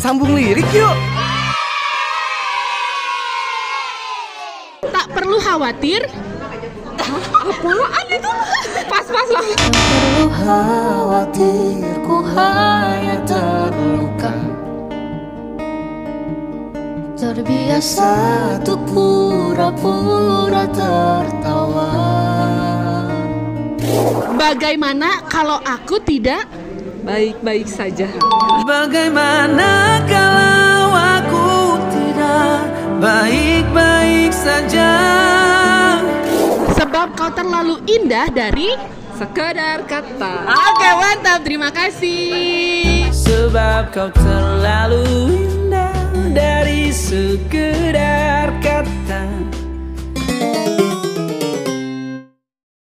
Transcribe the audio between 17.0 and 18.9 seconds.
Terbiasa untuk